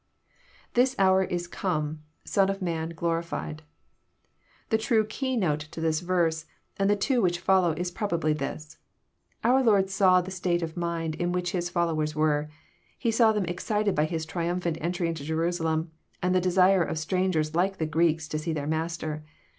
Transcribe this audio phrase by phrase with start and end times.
[0.73, 2.01] [The hour is come,..
[2.25, 2.89] Son of man...
[2.95, 3.61] glorified.']
[4.71, 8.79] The true key note to this verse, and the two which follow, is probably this.
[9.43, 12.49] Our Lord saw the state of mind injivhich His followers were.
[12.97, 17.53] He saw them excited by His triumphant entry into Jerusalem, and the desire of strangers
[17.53, 19.23] like the'Greeks to see their Master.